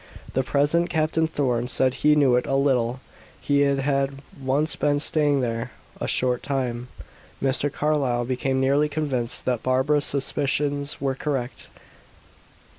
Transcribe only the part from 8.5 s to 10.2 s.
nearly convinced that Barbara's